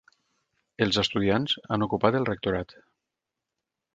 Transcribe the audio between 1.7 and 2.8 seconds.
han ocupat el rectorat.